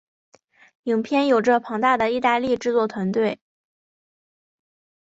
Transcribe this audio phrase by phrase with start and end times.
[0.85, 3.39] 影片有着庞大的意大利制作团队。